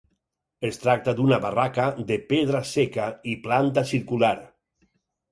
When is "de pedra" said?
2.11-2.61